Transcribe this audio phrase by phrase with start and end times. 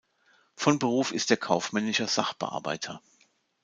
[0.55, 3.03] Von Beruf ist er kaufmännischer Sachbearbeiter.